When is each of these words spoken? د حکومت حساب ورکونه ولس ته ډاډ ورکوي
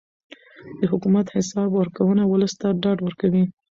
د 0.79 0.81
حکومت 0.91 1.25
حساب 1.35 1.69
ورکونه 1.75 2.23
ولس 2.25 2.53
ته 2.61 2.67
ډاډ 2.81 2.97
ورکوي 3.03 3.43